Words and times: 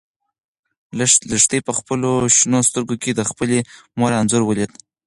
لښتې 1.33 1.59
په 1.67 1.71
خپلو 1.79 2.09
شنه 2.37 2.59
سترګو 2.69 2.95
کې 3.03 3.11
د 3.15 3.21
خپلې 3.29 3.59
مور 3.97 4.11
انځور 4.19 4.43
ولید. 4.45 4.71